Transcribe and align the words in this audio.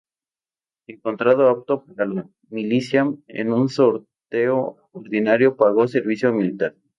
Encontrado 0.87 1.47
apto 1.47 1.85
para 1.85 2.07
la 2.07 2.27
milicia 2.49 3.05
en 3.27 3.53
un 3.53 3.69
sorteo 3.69 4.77
ordinario, 4.93 5.55
pagó 5.55 5.87
servicio 5.87 6.33
militar. 6.33 6.75